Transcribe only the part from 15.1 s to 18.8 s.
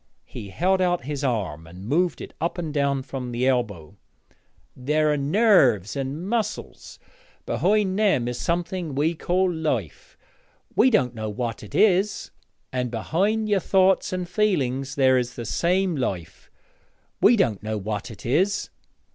is the same life we don't know what it is.